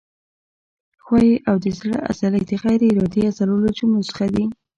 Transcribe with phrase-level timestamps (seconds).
[1.03, 4.45] ښویې او د زړه عضلې د غیر ارادي عضلو له جملو څخه دي.